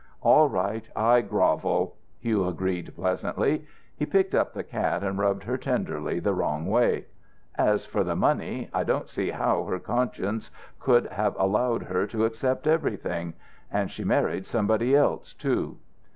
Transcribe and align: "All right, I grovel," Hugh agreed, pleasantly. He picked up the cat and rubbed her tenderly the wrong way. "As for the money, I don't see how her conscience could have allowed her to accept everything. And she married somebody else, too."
"All 0.21 0.49
right, 0.49 0.89
I 0.95 1.21
grovel," 1.21 1.95
Hugh 2.17 2.47
agreed, 2.47 2.91
pleasantly. 2.95 3.65
He 3.95 4.07
picked 4.07 4.33
up 4.33 4.51
the 4.51 4.63
cat 4.63 5.03
and 5.03 5.19
rubbed 5.19 5.43
her 5.43 5.59
tenderly 5.59 6.19
the 6.19 6.33
wrong 6.33 6.65
way. 6.65 7.05
"As 7.53 7.85
for 7.85 8.03
the 8.03 8.15
money, 8.15 8.67
I 8.73 8.83
don't 8.83 9.07
see 9.07 9.29
how 9.29 9.65
her 9.65 9.77
conscience 9.77 10.49
could 10.79 11.05
have 11.05 11.35
allowed 11.37 11.83
her 11.83 12.07
to 12.07 12.25
accept 12.25 12.65
everything. 12.65 13.35
And 13.71 13.91
she 13.91 14.03
married 14.03 14.47
somebody 14.47 14.95
else, 14.95 15.35
too." 15.35 15.77